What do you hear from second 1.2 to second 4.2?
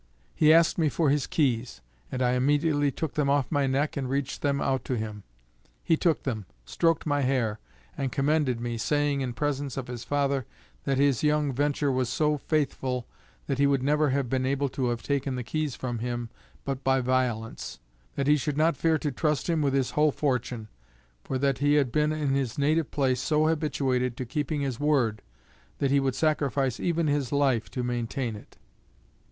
keys, and I immediately took them off my neck and